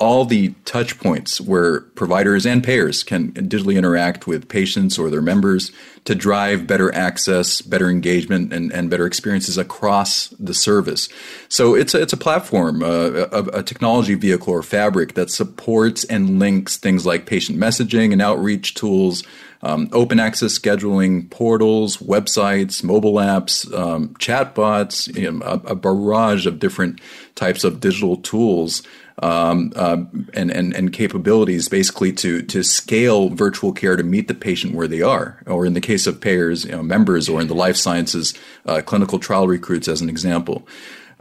all 0.00 0.24
the 0.24 0.54
touch 0.64 0.98
points 0.98 1.40
where 1.42 1.80
providers 1.80 2.46
and 2.46 2.64
payers 2.64 3.02
can 3.02 3.32
digitally 3.32 3.76
interact 3.76 4.26
with 4.26 4.48
patients 4.48 4.98
or 4.98 5.10
their 5.10 5.20
members 5.20 5.70
to 6.06 6.14
drive 6.14 6.66
better 6.66 6.92
access, 6.94 7.60
better 7.60 7.90
engagement, 7.90 8.50
and, 8.50 8.72
and 8.72 8.88
better 8.88 9.04
experiences 9.04 9.58
across 9.58 10.28
the 10.40 10.54
service. 10.54 11.10
So 11.50 11.74
it's 11.74 11.94
a, 11.94 12.00
it's 12.00 12.14
a 12.14 12.16
platform, 12.16 12.82
uh, 12.82 13.26
a, 13.30 13.58
a 13.58 13.62
technology 13.62 14.14
vehicle 14.14 14.54
or 14.54 14.62
fabric 14.62 15.14
that 15.14 15.30
supports 15.30 16.04
and 16.04 16.38
links 16.38 16.78
things 16.78 17.04
like 17.04 17.26
patient 17.26 17.58
messaging 17.58 18.10
and 18.14 18.22
outreach 18.22 18.74
tools, 18.74 19.22
um, 19.62 19.90
open 19.92 20.18
access 20.18 20.58
scheduling 20.58 21.28
portals, 21.28 21.98
websites, 21.98 22.82
mobile 22.82 23.16
apps, 23.16 23.70
um, 23.78 24.14
chatbots, 24.14 25.14
you 25.14 25.30
know, 25.30 25.44
a, 25.44 25.72
a, 25.72 25.74
barrage 25.74 26.46
of 26.46 26.58
different 26.58 26.98
types 27.34 27.62
of 27.62 27.80
digital 27.80 28.16
tools 28.16 28.82
um, 29.20 29.72
uh, 29.76 29.98
and, 30.34 30.50
and, 30.50 30.74
and 30.74 30.92
capabilities 30.92 31.68
basically 31.68 32.12
to, 32.14 32.42
to 32.42 32.62
scale 32.62 33.28
virtual 33.28 33.72
care 33.72 33.96
to 33.96 34.02
meet 34.02 34.28
the 34.28 34.34
patient 34.34 34.74
where 34.74 34.88
they 34.88 35.02
are. 35.02 35.42
Or 35.46 35.66
in 35.66 35.74
the 35.74 35.80
case 35.80 36.06
of 36.06 36.20
payers, 36.20 36.64
you 36.64 36.72
know, 36.72 36.82
members, 36.82 37.28
or 37.28 37.40
in 37.40 37.46
the 37.46 37.54
life 37.54 37.76
sciences, 37.76 38.34
uh, 38.66 38.80
clinical 38.80 39.18
trial 39.18 39.46
recruits, 39.46 39.88
as 39.88 40.00
an 40.00 40.08
example. 40.08 40.66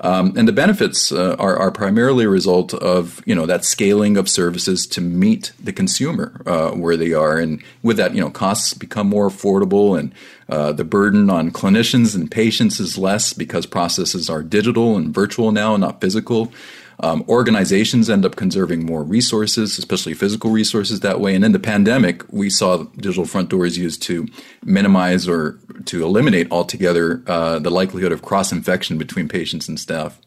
Um, 0.01 0.33
and 0.37 0.47
the 0.47 0.53
benefits 0.53 1.11
uh, 1.11 1.35
are, 1.37 1.57
are, 1.57 1.71
primarily 1.71 2.23
a 2.23 2.29
result 2.29 2.73
of 2.73 3.21
you 3.25 3.35
know 3.35 3.45
that 3.45 3.65
scaling 3.65 4.15
of 4.15 4.29
services 4.29 4.87
to 4.87 5.01
meet 5.01 5.51
the 5.61 5.73
consumer 5.73 6.41
uh, 6.45 6.69
where 6.69 6.95
they 6.95 7.11
are, 7.11 7.37
and 7.37 7.61
with 7.83 7.97
that, 7.97 8.15
you 8.15 8.21
know, 8.21 8.29
costs 8.29 8.73
become 8.73 9.07
more 9.07 9.27
affordable, 9.27 9.99
and 9.99 10.13
uh, 10.47 10.71
the 10.71 10.85
burden 10.85 11.29
on 11.29 11.51
clinicians 11.51 12.15
and 12.15 12.31
patients 12.31 12.79
is 12.79 12.97
less 12.97 13.33
because 13.33 13.65
processes 13.65 14.29
are 14.29 14.41
digital 14.41 14.95
and 14.95 15.13
virtual 15.13 15.51
now, 15.51 15.75
not 15.75 15.99
physical. 15.99 16.49
Um, 17.01 17.23
organizations 17.29 18.09
end 18.09 18.25
up 18.25 18.35
conserving 18.35 18.85
more 18.85 19.03
resources, 19.03 19.77
especially 19.77 20.13
physical 20.13 20.51
resources 20.51 20.99
that 20.99 21.21
way. 21.21 21.33
And 21.33 21.45
in 21.45 21.53
the 21.53 21.59
pandemic, 21.59 22.23
we 22.31 22.49
saw 22.49 22.83
digital 22.97 23.25
front 23.25 23.49
doors 23.49 23.77
used 23.77 24.01
to 24.03 24.27
minimize 24.63 25.27
or 25.27 25.59
to 25.85 26.03
eliminate 26.03 26.51
altogether 26.51 27.23
uh, 27.27 27.59
the 27.59 27.69
likelihood 27.69 28.11
of 28.11 28.21
cross 28.21 28.51
infection 28.51 28.97
between 28.97 29.27
patients 29.27 29.69
and 29.69 29.79
staff. 29.79 30.19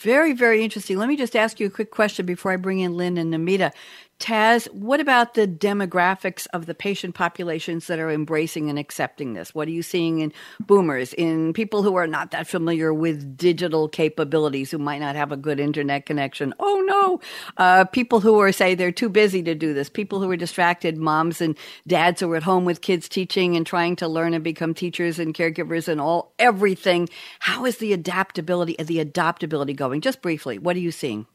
Very, 0.00 0.34
very 0.34 0.62
interesting. 0.62 0.98
Let 0.98 1.08
me 1.08 1.16
just 1.16 1.34
ask 1.34 1.58
you 1.58 1.66
a 1.66 1.70
quick 1.70 1.90
question 1.90 2.26
before 2.26 2.52
I 2.52 2.56
bring 2.56 2.80
in 2.80 2.96
Lynn 2.96 3.16
and 3.16 3.32
Namita. 3.32 3.72
Taz, 4.18 4.66
what 4.72 4.98
about 4.98 5.34
the 5.34 5.46
demographics 5.46 6.46
of 6.54 6.64
the 6.64 6.74
patient 6.74 7.14
populations 7.14 7.86
that 7.86 7.98
are 7.98 8.10
embracing 8.10 8.70
and 8.70 8.78
accepting 8.78 9.34
this? 9.34 9.54
What 9.54 9.68
are 9.68 9.72
you 9.72 9.82
seeing 9.82 10.20
in 10.20 10.32
boomers, 10.58 11.12
in 11.12 11.52
people 11.52 11.82
who 11.82 11.96
are 11.96 12.06
not 12.06 12.30
that 12.30 12.46
familiar 12.46 12.94
with 12.94 13.36
digital 13.36 13.90
capabilities, 13.90 14.70
who 14.70 14.78
might 14.78 15.00
not 15.00 15.16
have 15.16 15.32
a 15.32 15.36
good 15.36 15.60
internet 15.60 16.06
connection? 16.06 16.54
Oh 16.58 16.82
no! 16.86 17.20
Uh, 17.58 17.84
people 17.84 18.20
who 18.20 18.40
are, 18.40 18.52
say, 18.52 18.74
they're 18.74 18.90
too 18.90 19.10
busy 19.10 19.42
to 19.42 19.54
do 19.54 19.74
this, 19.74 19.90
people 19.90 20.20
who 20.20 20.30
are 20.30 20.36
distracted, 20.36 20.96
moms 20.96 21.42
and 21.42 21.56
dads 21.86 22.22
who 22.22 22.32
are 22.32 22.36
at 22.36 22.42
home 22.42 22.64
with 22.64 22.80
kids 22.80 23.10
teaching 23.10 23.54
and 23.54 23.66
trying 23.66 23.96
to 23.96 24.08
learn 24.08 24.32
and 24.32 24.42
become 24.42 24.72
teachers 24.72 25.18
and 25.18 25.34
caregivers 25.34 25.88
and 25.88 26.00
all, 26.00 26.32
everything. 26.38 27.06
How 27.40 27.66
is 27.66 27.76
the 27.76 27.92
adaptability, 27.92 28.76
the 28.82 28.98
adaptability 28.98 29.74
going? 29.74 30.00
Just 30.00 30.22
briefly, 30.22 30.58
what 30.58 30.74
are 30.74 30.80
you 30.80 30.90
seeing? 30.90 31.26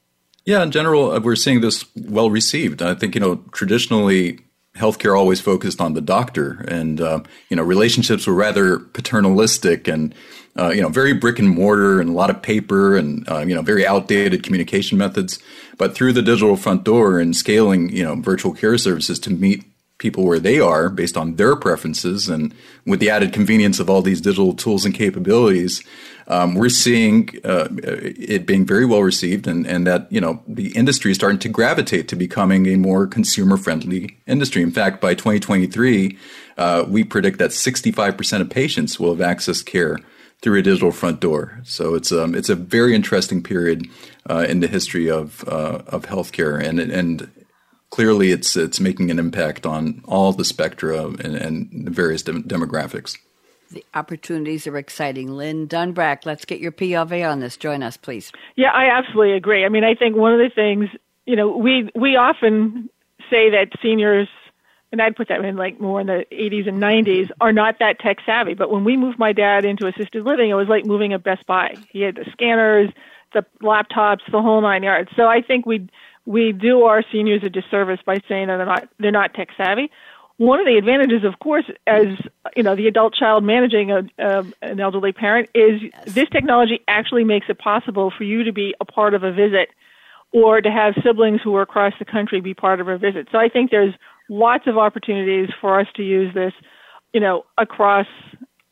Yeah, 0.46 0.64
in 0.64 0.72
general, 0.72 1.12
uh, 1.12 1.20
we're 1.20 1.36
seeing 1.36 1.62
this 1.62 1.86
well 1.96 2.30
received. 2.30 2.82
I 2.82 2.96
think, 2.96 3.16
you 3.16 3.22
know, 3.22 3.44
traditionally, 3.52 4.40
healthcare 4.76 5.18
always 5.18 5.42
focused 5.42 5.82
on 5.82 5.94
the 5.94 6.02
doctor, 6.02 6.66
and, 6.68 7.00
uh, 7.00 7.22
you 7.50 7.56
know, 7.56 7.64
relationships 7.64 8.26
were 8.26 8.34
rather 8.34 8.80
paternalistic 8.80 9.88
and, 9.88 10.16
uh, 10.58 10.70
you 10.70 10.82
know, 10.82 10.90
very 10.90 11.14
brick 11.14 11.40
and 11.40 11.50
mortar 11.50 12.00
and 12.00 12.10
a 12.10 12.14
lot 12.14 12.30
of 12.30 12.42
paper 12.42 12.98
and, 12.98 13.30
uh, 13.30 13.40
you 13.40 13.54
know, 13.54 13.62
very 13.62 13.86
outdated 13.86 14.44
communication 14.44 14.98
methods. 14.98 15.40
But 15.78 15.94
through 15.94 16.14
the 16.14 16.22
digital 16.22 16.56
front 16.56 16.84
door 16.84 17.20
and 17.20 17.36
scaling, 17.36 17.96
you 17.96 18.04
know, 18.04 18.16
virtual 18.16 18.54
care 18.54 18.78
services 18.78 19.20
to 19.20 19.30
meet 19.30 19.64
people 20.02 20.26
where 20.26 20.40
they 20.40 20.60
are 20.60 20.90
based 20.90 21.16
on 21.16 21.36
their 21.36 21.56
preferences. 21.56 22.28
And 22.28 22.54
with 22.86 23.00
the 23.00 23.10
added 23.10 23.32
convenience 23.32 23.80
of 23.80 23.90
all 23.90 24.02
these 24.02 24.20
digital 24.20 24.54
tools 24.54 24.84
and 24.84 24.94
capabilities 24.94 25.82
um, 26.32 26.56
we're 26.56 26.70
seeing 26.70 27.30
uh, 27.44 27.68
it 27.84 28.46
being 28.46 28.66
very 28.66 28.86
well 28.86 29.02
received 29.02 29.48
and, 29.48 29.68
and 29.68 29.86
that 29.86 30.12
you 30.12 30.22
know 30.22 30.42
the 30.48 30.76
industry 30.78 31.12
is 31.12 31.18
starting 31.18 31.40
to 31.40 31.50
gravitate 31.50 32.08
to 32.08 32.16
becoming 32.16 32.68
a 32.68 32.78
more 32.78 33.06
consumer 33.06 33.58
friendly 33.58 34.18
industry. 34.28 34.62
In 34.62 34.72
fact 34.72 35.02
by 35.02 35.14
2023 35.14 36.18
uh, 36.58 36.86
we 36.88 37.04
predict 37.04 37.38
that 37.40 37.52
65% 37.52 38.42
of 38.42 38.50
patients 38.50 39.00
will 39.00 39.12
have 39.12 39.22
access 39.22 39.62
care 39.62 39.98
through 40.42 40.60
a 40.60 40.62
digital 40.62 40.92
front 40.92 41.20
door. 41.20 41.60
So 41.64 41.96
it's 41.96 42.12
um, 42.12 42.34
it's 42.34 42.50
a 42.50 42.56
very 42.56 42.96
interesting 42.96 43.44
period 43.44 43.88
uh, 44.30 44.46
in 44.48 44.62
the 44.62 44.68
history 44.68 45.10
of 45.10 45.44
uh, 45.48 45.82
of 45.88 46.06
healthcare, 46.06 46.64
and 46.64 46.80
and 46.80 47.30
clearly 47.92 48.32
it's 48.32 48.56
it's 48.56 48.80
making 48.80 49.12
an 49.12 49.20
impact 49.20 49.66
on 49.66 50.02
all 50.08 50.34
the 50.34 50.46
spectra 50.46 51.06
and, 51.06 51.36
and 51.36 51.86
the 51.86 51.92
various 51.92 52.24
demographics. 52.24 53.18
The 53.72 53.86
opportunities 53.94 54.68
are 54.68 54.78
exciting. 54.78 55.32
Lynn 55.32 55.68
Dunbrack, 55.68 56.26
let's 56.26 56.44
get 56.44 56.60
your 56.60 56.74
POV 56.74 57.30
on 57.30 57.40
this. 57.40 57.56
Join 57.56 57.84
us, 57.84 57.96
please. 57.96 58.32
Yeah, 58.58 58.72
I 58.72 58.90
absolutely 58.90 59.34
agree. 59.34 59.64
I 59.64 59.70
mean, 59.70 59.86
I 59.86 59.96
think 59.96 60.18
one 60.18 60.34
of 60.34 60.40
the 60.40 60.50
things, 60.54 60.90
you 61.26 61.36
know, 61.36 61.56
we 61.56 61.90
we 61.96 62.16
often 62.16 62.90
say 63.30 63.52
that 63.52 63.70
seniors 63.82 64.28
and 64.92 65.02
I'd 65.02 65.16
put 65.16 65.30
that 65.30 65.44
in 65.44 65.56
like 65.56 65.80
more 65.80 66.02
in 66.02 66.08
the 66.08 66.26
80s 66.32 66.68
and 66.68 66.82
90s, 66.82 67.30
are 67.40 67.54
not 67.54 67.80
that 67.80 68.00
tech 68.00 68.18
savvy. 68.26 68.54
But 68.54 68.72
when 68.72 68.84
we 68.84 68.98
moved 68.98 69.18
my 69.18 69.32
dad 69.32 69.64
into 69.64 69.88
assisted 69.88 70.26
living, 70.26 70.50
it 70.50 70.56
was 70.56 70.68
like 70.68 70.86
moving 70.86 71.14
a 71.14 71.20
Best 71.20 71.46
Buy. 71.46 71.76
He 71.90 72.02
had 72.02 72.16
the 72.16 72.26
scanners, 72.32 72.90
the 73.34 73.46
laptops, 73.62 74.20
the 74.32 74.42
whole 74.42 74.62
nine 74.62 74.84
yards. 74.84 75.10
So 75.16 75.28
I 75.28 75.42
think 75.42 75.66
we 75.66 75.88
we 76.26 76.52
do 76.52 76.84
our 76.84 77.04
seniors 77.12 77.44
a 77.44 77.50
disservice 77.50 78.00
by 78.06 78.20
saying 78.28 78.48
that 78.48 78.58
they're 78.58 78.66
not 78.66 78.90
they're 79.00 79.12
not 79.12 79.34
tech 79.34 79.50
savvy. 79.58 79.90
One 80.38 80.60
of 80.60 80.66
the 80.66 80.78
advantages, 80.78 81.24
of 81.24 81.38
course, 81.40 81.66
as 81.86 82.08
you 82.56 82.64
know, 82.64 82.76
the 82.76 82.88
adult 82.88 83.14
child 83.14 83.44
managing 83.44 83.92
a, 83.92 84.04
uh, 84.18 84.44
an 84.62 84.80
elderly 84.80 85.12
parent 85.12 85.50
is 85.54 85.82
yes. 85.82 86.14
this 86.14 86.30
technology 86.30 86.82
actually 86.88 87.24
makes 87.24 87.48
it 87.50 87.60
possible 87.60 88.12
for 88.16 88.24
you 88.24 88.44
to 88.44 88.52
be 88.52 88.74
a 88.80 88.86
part 88.86 89.14
of 89.14 89.24
a 89.24 89.32
visit 89.32 89.70
or 90.34 90.62
to 90.62 90.72
have 90.72 90.96
siblings 91.04 91.42
who 91.44 91.56
are 91.56 91.62
across 91.62 91.94
the 92.00 92.06
country 92.06 92.40
be 92.42 92.54
part 92.54 92.80
of 92.80 92.88
a 92.88 92.98
visit. 92.98 93.28
So 93.32 93.38
I 93.38 93.50
think 93.50 93.70
there's 93.70 93.94
lots 94.30 94.66
of 94.66 94.78
opportunities 94.78 95.50
for 95.60 95.80
us 95.80 95.88
to 95.96 96.04
use 96.04 96.34
this, 96.34 96.54
you 97.14 97.20
know, 97.20 97.46
across 97.58 98.08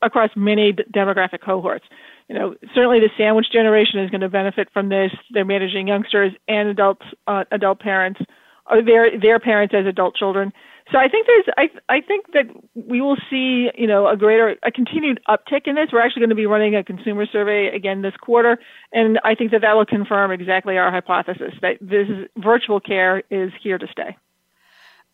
across 0.02 0.30
many 0.36 0.74
demographic 0.74 1.42
cohorts 1.42 1.86
you 2.30 2.36
know, 2.38 2.56
certainly 2.76 3.00
the 3.00 3.10
sandwich 3.18 3.48
generation 3.52 4.00
is 4.00 4.12
going 4.12 4.22
to 4.22 4.30
benefit 4.30 4.70
from 4.72 4.90
this. 4.90 5.12
They're 5.32 5.44
managing 5.44 5.88
youngsters 5.88 6.32
and 6.48 6.70
adults, 6.70 7.06
uh, 7.28 7.46
adult 7.52 7.80
parents, 7.80 8.22
or 8.70 8.84
their 8.84 9.20
their 9.20 9.40
parents 9.40 9.74
as 9.76 9.88
adult 9.88 10.16
children. 10.16 10.54
So 10.92 10.98
I 10.98 11.08
think 11.08 11.28
there's, 11.28 11.46
I 11.58 11.96
I 11.98 12.02
think 12.02 12.28
that 12.34 12.46
we 12.76 13.02
will 13.02 13.18
see, 13.30 13.70
you 13.76 13.88
know, 13.88 14.08
a 14.08 14.16
greater, 14.16 14.56
a 14.64 14.72
continued 14.72 15.20
uptick 15.28 15.62
in 15.66 15.74
this. 15.74 15.90
We're 15.92 16.02
actually 16.02 16.22
going 16.22 16.30
to 16.30 16.36
be 16.36 16.46
running 16.46 16.76
a 16.76 16.84
consumer 16.84 17.26
survey 17.26 17.76
again 17.76 18.04
this 18.04 18.16
quarter, 18.22 18.60
and 18.94 19.20
I 19.24 19.34
think 19.34 19.52
that 19.52 19.62
that 19.62 19.76
will 19.76 19.86
confirm 19.86 20.32
exactly 20.32 20.78
our 20.78 20.92
hypothesis 20.92 21.54
that 21.62 21.78
this 21.82 22.08
is, 22.10 22.28
virtual 22.38 22.80
care 22.80 23.24
is 23.32 23.52
here 23.62 23.80
to 23.80 23.88
stay. 23.92 24.16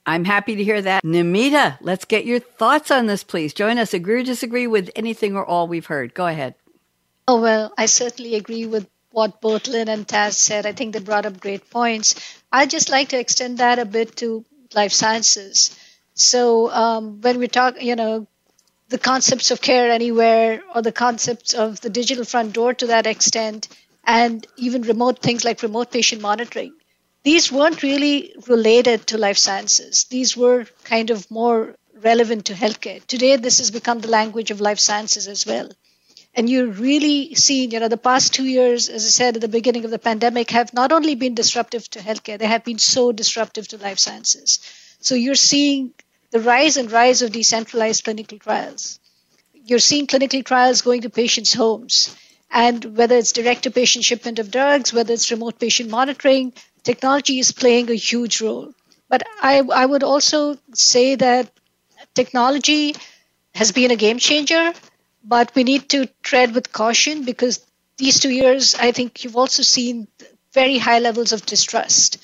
I'm 0.05 0.25
happy 0.25 0.55
to 0.55 0.63
hear 0.63 0.81
that. 0.81 1.03
Namita, 1.03 1.77
let's 1.81 2.05
get 2.05 2.25
your 2.25 2.39
thoughts 2.39 2.91
on 2.91 3.07
this, 3.07 3.23
please. 3.23 3.53
Join 3.53 3.77
us. 3.77 3.93
Agree 3.93 4.21
or 4.21 4.23
disagree 4.23 4.67
with 4.67 4.91
anything 4.95 5.35
or 5.35 5.45
all 5.45 5.67
we've 5.67 5.87
heard. 5.87 6.13
Go 6.13 6.27
ahead. 6.27 6.55
Oh, 7.27 7.39
well, 7.39 7.71
I 7.77 7.85
certainly 7.85 8.33
agree 8.33 8.65
with 8.65 8.87
what 9.11 9.39
both 9.39 9.67
Lynn 9.67 9.89
and 9.89 10.07
Taz 10.07 10.33
said. 10.33 10.65
I 10.65 10.71
think 10.71 10.93
they 10.93 10.99
brought 10.99 11.27
up 11.27 11.39
great 11.39 11.69
points. 11.69 12.15
I'd 12.51 12.71
just 12.71 12.89
like 12.89 13.09
to 13.09 13.19
extend 13.19 13.59
that 13.59 13.77
a 13.77 13.85
bit 13.85 14.15
to 14.17 14.43
life 14.73 14.91
sciences. 14.91 15.75
So 16.15 16.71
um, 16.71 17.21
when 17.21 17.37
we 17.37 17.47
talk, 17.47 17.79
you 17.81 17.95
know, 17.95 18.25
the 18.89 18.97
concepts 18.99 19.51
of 19.51 19.61
care 19.61 19.91
anywhere 19.91 20.63
or 20.75 20.81
the 20.81 20.91
concepts 20.91 21.53
of 21.53 21.81
the 21.81 21.89
digital 21.89 22.25
front 22.25 22.53
door 22.53 22.73
to 22.75 22.87
that 22.87 23.07
extent, 23.07 23.67
and 24.05 24.45
even 24.57 24.83
remote 24.83 25.19
things 25.19 25.45
like 25.45 25.63
remote 25.63 25.91
patient 25.91 26.21
monitoring, 26.21 26.73
these 27.23 27.51
weren't 27.51 27.83
really 27.83 28.35
related 28.47 29.07
to 29.07 29.17
life 29.17 29.37
sciences. 29.37 30.05
These 30.05 30.37
were 30.37 30.65
kind 30.83 31.09
of 31.11 31.29
more 31.31 31.75
relevant 32.01 32.45
to 32.47 32.53
healthcare. 32.53 33.05
Today, 33.07 33.35
this 33.37 33.59
has 33.59 33.71
become 33.71 33.99
the 33.99 34.09
language 34.09 34.51
of 34.51 34.61
life 34.61 34.79
sciences 34.79 35.27
as 35.27 35.45
well 35.45 35.69
and 36.35 36.49
you 36.49 36.67
really 36.67 37.33
seen, 37.35 37.71
you 37.71 37.79
know, 37.79 37.87
the 37.87 37.97
past 37.97 38.33
two 38.33 38.43
years, 38.43 38.89
as 38.89 39.05
I 39.05 39.09
said 39.09 39.35
at 39.35 39.41
the 39.41 39.47
beginning 39.47 39.85
of 39.85 39.91
the 39.91 39.99
pandemic, 39.99 40.51
have 40.51 40.73
not 40.73 40.91
only 40.91 41.15
been 41.15 41.33
disruptive 41.33 41.89
to 41.91 41.99
healthcare, 41.99 42.37
they 42.37 42.45
have 42.45 42.65
been 42.65 42.77
so 42.77 43.13
disruptive 43.13 43.69
to 43.69 43.77
life 43.77 43.99
sciences. 43.99 44.59
So 44.99 45.15
you're 45.15 45.35
seeing 45.35 45.93
the 46.31 46.41
rise 46.41 46.75
and 46.75 46.91
rise 46.91 47.21
of 47.21 47.31
decentralized 47.31 48.03
clinical 48.03 48.37
trials. 48.37 48.99
You're 49.53 49.79
seeing 49.79 50.07
clinical 50.07 50.43
trials 50.43 50.81
going 50.81 51.01
to 51.01 51.09
patients' 51.09 51.53
homes. 51.53 52.13
And 52.51 52.97
whether 52.97 53.15
it's 53.15 53.31
direct 53.31 53.63
to 53.63 53.71
patient 53.71 54.03
shipment 54.03 54.37
of 54.39 54.51
drugs, 54.51 54.93
whether 54.93 55.13
it's 55.13 55.31
remote 55.31 55.57
patient 55.57 55.89
monitoring, 55.89 56.53
technology 56.83 57.39
is 57.39 57.53
playing 57.53 57.89
a 57.89 57.95
huge 57.95 58.41
role. 58.41 58.73
But 59.07 59.23
I, 59.41 59.61
I 59.73 59.85
would 59.85 60.03
also 60.03 60.57
say 60.73 61.15
that 61.15 61.49
technology 62.13 62.95
has 63.53 63.71
been 63.71 63.91
a 63.91 63.95
game 63.95 64.19
changer 64.19 64.73
but 65.25 65.53
we 65.55 65.63
need 65.63 65.89
to 65.89 66.07
tread 66.23 66.53
with 66.55 66.71
caution 66.71 67.25
because 67.25 67.65
these 67.97 68.19
two 68.19 68.29
years, 68.29 68.75
I 68.75 68.91
think 68.91 69.23
you've 69.23 69.37
also 69.37 69.63
seen 69.63 70.07
very 70.53 70.77
high 70.77 70.99
levels 70.99 71.31
of 71.33 71.45
distrust. 71.45 72.17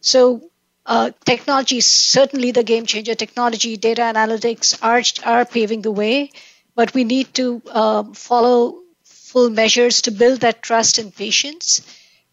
So 0.00 0.50
uh, 0.86 1.10
technology 1.24 1.78
is 1.78 1.86
certainly 1.86 2.50
the 2.52 2.62
game 2.64 2.86
changer. 2.86 3.14
Technology, 3.14 3.76
data 3.76 4.02
analytics 4.02 4.78
are, 4.82 5.02
are 5.30 5.44
paving 5.44 5.82
the 5.82 5.92
way, 5.92 6.30
but 6.74 6.94
we 6.94 7.04
need 7.04 7.34
to 7.34 7.62
uh, 7.70 8.04
follow 8.14 8.80
full 9.04 9.50
measures 9.50 10.02
to 10.02 10.10
build 10.10 10.40
that 10.40 10.62
trust 10.62 10.98
and 10.98 11.14
patience. 11.14 11.82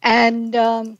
And 0.03 0.55
um, 0.55 0.97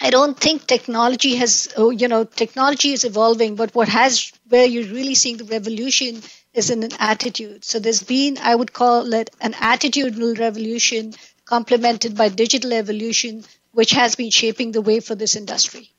I 0.00 0.10
don't 0.10 0.38
think 0.38 0.66
technology 0.66 1.36
has, 1.36 1.68
oh, 1.76 1.90
you 1.90 2.08
know, 2.08 2.24
technology 2.24 2.92
is 2.92 3.04
evolving, 3.04 3.54
but 3.56 3.74
what 3.74 3.88
has, 3.88 4.32
where 4.48 4.64
you're 4.66 4.92
really 4.92 5.14
seeing 5.14 5.36
the 5.36 5.44
revolution 5.44 6.22
is 6.58 6.70
in 6.70 6.82
an 6.82 6.92
attitude. 6.98 7.64
So 7.64 7.78
there's 7.78 8.02
been, 8.02 8.38
I 8.38 8.54
would 8.54 8.72
call 8.72 9.12
it 9.14 9.30
an 9.40 9.54
attitudinal 9.54 10.38
revolution 10.38 11.14
complemented 11.44 12.16
by 12.16 12.28
digital 12.28 12.72
evolution, 12.74 13.44
which 13.72 13.92
has 13.92 14.16
been 14.16 14.30
shaping 14.30 14.72
the 14.72 14.82
way 14.82 15.00
for 15.00 15.14
this 15.14 15.36
industry. 15.36 15.90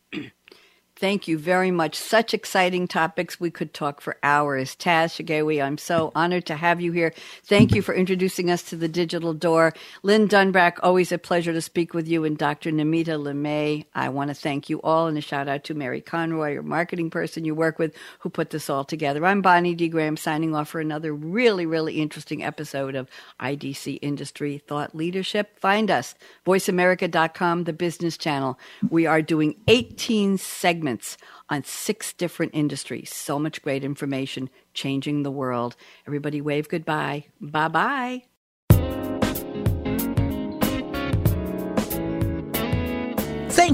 Thank 0.99 1.29
you 1.29 1.37
very 1.37 1.71
much. 1.71 1.95
Such 1.95 2.33
exciting 2.33 2.85
topics. 2.85 3.39
We 3.39 3.51
could 3.51 3.73
talk 3.73 4.01
for 4.01 4.17
hours. 4.21 4.75
Taz 4.75 5.15
Shegewi, 5.15 5.63
I'm 5.63 5.77
so 5.77 6.11
honored 6.13 6.45
to 6.47 6.57
have 6.57 6.81
you 6.81 6.91
here. 6.91 7.13
Thank 7.45 7.73
you 7.73 7.81
for 7.81 7.95
introducing 7.95 8.51
us 8.51 8.63
to 8.63 8.75
the 8.75 8.89
digital 8.89 9.33
door. 9.33 9.73
Lynn 10.03 10.27
Dunbrack, 10.27 10.73
always 10.83 11.13
a 11.13 11.17
pleasure 11.17 11.53
to 11.53 11.61
speak 11.61 11.93
with 11.93 12.09
you. 12.09 12.25
And 12.25 12.37
Dr. 12.37 12.71
Namita 12.73 13.17
Limaye, 13.17 13.85
I 13.95 14.09
want 14.09 14.29
to 14.29 14.33
thank 14.33 14.69
you 14.69 14.81
all 14.81 15.07
and 15.07 15.17
a 15.17 15.21
shout 15.21 15.47
out 15.47 15.63
to 15.65 15.73
Mary 15.73 16.01
Conroy, 16.01 16.51
your 16.51 16.63
marketing 16.63 17.09
person 17.09 17.45
you 17.45 17.55
work 17.55 17.79
with, 17.79 17.95
who 18.19 18.29
put 18.29 18.49
this 18.49 18.69
all 18.69 18.83
together. 18.83 19.25
I'm 19.25 19.41
Bonnie 19.41 19.75
D. 19.75 19.87
Graham 19.87 20.17
signing 20.17 20.53
off 20.53 20.67
for 20.67 20.81
another 20.81 21.13
really, 21.13 21.65
really 21.65 22.01
interesting 22.01 22.43
episode 22.43 22.95
of 22.95 23.07
IDC 23.39 23.99
Industry 24.01 24.57
Thought 24.67 24.93
Leadership. 24.93 25.57
Find 25.59 25.89
us, 25.89 26.13
voiceamerica.com, 26.45 27.63
the 27.63 27.71
business 27.71 28.17
channel. 28.17 28.59
We 28.89 29.05
are 29.05 29.21
doing 29.21 29.55
18 29.69 30.37
segments 30.37 30.88
segments 30.89 31.17
on 31.49 31.63
six 31.63 32.13
different 32.13 32.51
industries. 32.55 33.13
So 33.13 33.39
much 33.39 33.61
great 33.61 33.83
information 33.83 34.49
changing 34.73 35.23
the 35.23 35.31
world. 35.31 35.75
Everybody 36.07 36.41
wave 36.41 36.67
goodbye. 36.69 37.25
Bye 37.39 37.67
bye. 37.67 38.28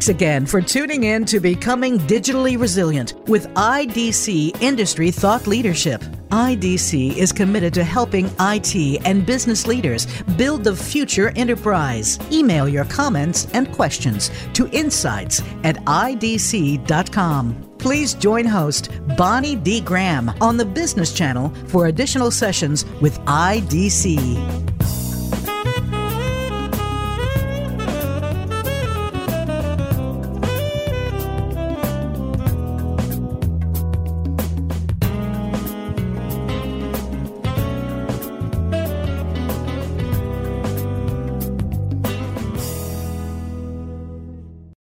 Thanks 0.06 0.22
again 0.22 0.46
for 0.46 0.62
tuning 0.62 1.06
in 1.06 1.26
to 1.26 1.40
Becoming 1.40 1.98
Digitally 1.98 2.60
Resilient 2.60 3.16
with 3.28 3.48
IDC 3.56 4.62
Industry 4.62 5.10
Thought 5.10 5.48
Leadership. 5.48 6.00
IDC 6.30 7.18
is 7.18 7.32
committed 7.32 7.74
to 7.74 7.84
helping 7.84 8.30
IT 8.40 9.02
and 9.04 9.26
business 9.26 9.66
leaders 9.66 10.06
build 10.38 10.64
the 10.64 10.76
future 10.76 11.32
enterprise. 11.36 12.20
Email 12.32 12.70
your 12.70 12.86
comments 12.86 13.48
and 13.54 13.72
questions 13.72 14.30
to 14.54 14.70
insights 14.70 15.42
at 15.64 15.78
idc.com. 15.86 17.56
Please 17.80 18.14
join 18.14 18.46
host 18.46 18.92
Bonnie 19.18 19.56
D. 19.56 19.82
Graham 19.82 20.30
on 20.40 20.56
the 20.56 20.66
Business 20.66 21.16
Channel 21.16 21.50
for 21.66 21.88
additional 21.88 22.30
sessions 22.30 22.86
with 23.02 23.18
IDC. 23.22 24.75